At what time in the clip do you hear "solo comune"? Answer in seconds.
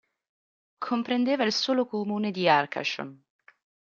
1.53-2.31